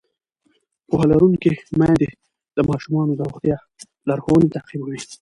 [0.87, 2.09] پوهه لرونکې میندې
[2.57, 3.57] د ماشومانو د روغتیا
[4.09, 4.99] لارښوونې تعقیبوي.